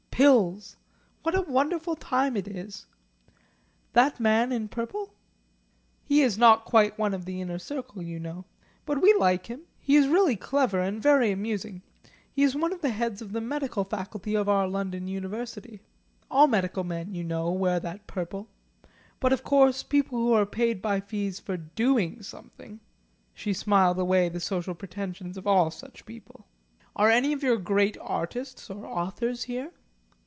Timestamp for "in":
4.51-4.67